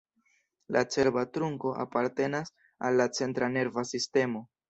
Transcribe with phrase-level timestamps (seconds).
[0.75, 2.51] La cerba trunko apartenas
[2.89, 4.45] al la centra nerva sistemo.